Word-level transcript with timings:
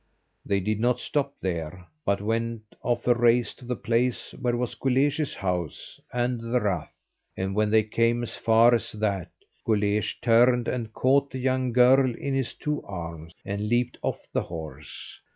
They 0.43 0.59
did 0.59 0.79
not 0.79 0.97
stop 0.97 1.35
there, 1.41 1.85
but 2.05 2.21
went 2.23 2.63
of 2.81 3.07
a 3.07 3.13
race 3.13 3.53
to 3.53 3.65
the 3.65 3.75
place 3.75 4.33
where 4.41 4.57
was 4.57 4.73
Guleesh's 4.73 5.35
house 5.35 5.99
and 6.11 6.39
the 6.39 6.59
rath. 6.59 6.91
And 7.37 7.53
when 7.53 7.69
they 7.69 7.83
came 7.83 8.23
as 8.23 8.35
far 8.35 8.73
as 8.73 8.93
that, 8.93 9.29
Guleesh 9.63 10.19
turned 10.19 10.67
and 10.67 10.91
caught 10.91 11.29
the 11.29 11.37
young 11.37 11.71
girl 11.71 12.15
in 12.15 12.33
his 12.33 12.55
two 12.55 12.81
arms, 12.81 13.33
and 13.45 13.69
leaped 13.69 13.99
off 14.01 14.25
the 14.33 14.41
horse. 14.41 15.19